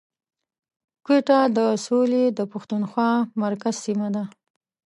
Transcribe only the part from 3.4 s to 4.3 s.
مرکز سیمه ده